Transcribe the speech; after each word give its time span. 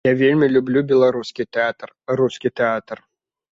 Я 0.07 0.11
вельмі 0.19 0.47
любіла 0.55 0.83
беларускі 0.91 1.47
тэатр, 1.59 1.87
рускі 2.23 2.55
тэатр. 2.63 3.07